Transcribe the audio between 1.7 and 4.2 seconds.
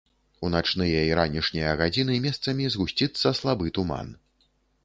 гадзіны месцамі згусціцца слабы туман.